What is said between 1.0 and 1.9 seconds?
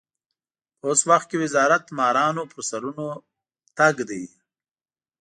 وخت کې وزارت